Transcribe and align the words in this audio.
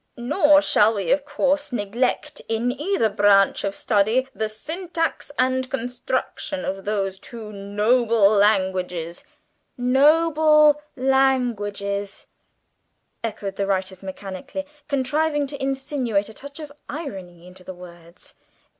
nor 0.17 0.63
shall 0.63 0.95
we, 0.95 1.11
of 1.11 1.23
course, 1.25 1.71
neglect 1.71 2.41
in 2.49 2.71
either 2.71 3.07
branch 3.07 3.63
of 3.63 3.75
study 3.75 4.27
the 4.33 4.49
syntax 4.49 5.31
and 5.37 5.69
construction 5.69 6.65
of 6.65 6.85
those 6.85 7.19
two 7.19 7.53
noble 7.53 8.31
languages" 8.31 9.23
("noble 9.77 10.81
languages," 10.95 12.25
echoed 13.23 13.57
the 13.57 13.67
writers 13.67 14.01
mechanically, 14.01 14.65
contriving 14.87 15.45
to 15.45 15.61
insinuate 15.61 16.29
a 16.29 16.33
touch 16.33 16.59
of 16.59 16.71
irony 16.89 17.45
into 17.45 17.63
the 17.63 17.75
words). 17.75 18.33